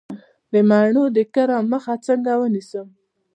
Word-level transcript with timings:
د 0.51 0.53
مڼو 0.69 1.03
د 1.15 1.17
کرم 1.33 1.63
مخه 1.73 1.93
څنګه 2.07 2.31
ونیسم؟ 2.41 2.87